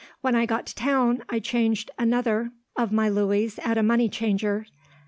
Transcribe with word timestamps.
When 0.21 0.33
I 0.33 0.47
got 0.47 0.65
to 0.65 0.73
town, 0.73 1.23
I 1.29 1.37
changed 1.39 1.91
another 1.99 2.51
of 2.75 2.91
my 2.91 3.07
louis 3.07 3.59
at 3.59 3.77
a 3.77 3.83
money 3.83 4.09
changer's. 4.09 4.71